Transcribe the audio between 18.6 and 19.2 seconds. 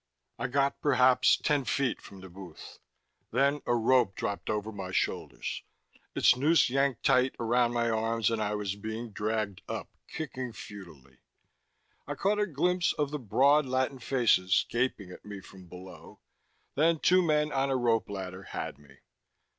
me.